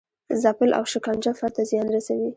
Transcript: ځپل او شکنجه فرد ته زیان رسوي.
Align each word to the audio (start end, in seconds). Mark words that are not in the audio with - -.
ځپل 0.41 0.69
او 0.77 0.83
شکنجه 0.93 1.31
فرد 1.39 1.53
ته 1.57 1.63
زیان 1.69 1.87
رسوي. 1.95 2.29